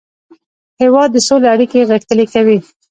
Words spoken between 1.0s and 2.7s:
د سولې اړیکې غښتلې کوي.